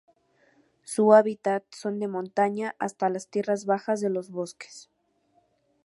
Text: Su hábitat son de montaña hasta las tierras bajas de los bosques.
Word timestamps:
Su 0.83 1.13
hábitat 1.13 1.63
son 1.69 1.99
de 1.99 2.07
montaña 2.07 2.73
hasta 2.79 3.07
las 3.09 3.27
tierras 3.27 3.67
bajas 3.67 4.01
de 4.01 4.09
los 4.09 4.31
bosques. 4.31 4.89